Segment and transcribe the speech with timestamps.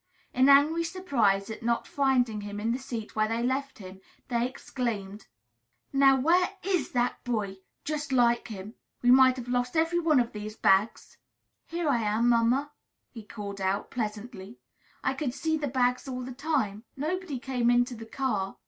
[0.33, 4.47] In angry surprise at not finding him in the seat where they left him, they
[4.47, 5.27] exclaimed,
[5.93, 7.57] "Now, where is that boy?
[7.83, 8.73] Just like him!
[9.03, 11.19] We might have lost every one of these bags."
[11.67, 12.71] "Here I am, mamma,"
[13.11, 14.57] he called out, pleasantly.
[15.03, 16.83] "I could see the bags all the time.
[16.97, 18.55] Nobody came into the car."